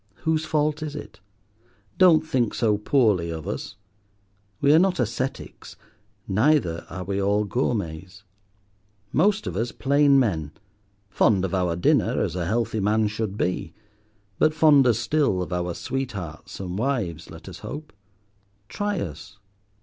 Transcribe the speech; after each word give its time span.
Whose 0.25 0.45
fault 0.45 0.81
is 0.81 0.95
it? 0.95 1.19
Don't 1.99 2.25
think 2.25 2.55
so 2.55 2.79
poorly 2.79 3.29
of 3.29 3.47
us. 3.47 3.75
We 4.59 4.73
are 4.73 4.79
not 4.79 4.99
ascetics, 4.99 5.75
neither 6.27 6.87
are 6.89 7.03
we 7.03 7.21
all 7.21 7.43
gourmets: 7.43 8.23
most 9.13 9.45
of 9.45 9.55
us 9.55 9.71
plain 9.71 10.19
men, 10.19 10.53
fond 11.07 11.45
of 11.45 11.53
our 11.53 11.75
dinner, 11.75 12.19
as 12.19 12.35
a 12.35 12.47
healthy 12.47 12.79
man 12.79 13.09
should 13.09 13.37
be, 13.37 13.75
but 14.39 14.55
fonder 14.55 14.93
still 14.93 15.39
of 15.43 15.53
our 15.53 15.75
sweethearts 15.75 16.59
and 16.59 16.79
wives, 16.79 17.29
let 17.29 17.47
us 17.47 17.59
hope. 17.59 17.93
Try 18.69 18.99
us. 19.01 19.37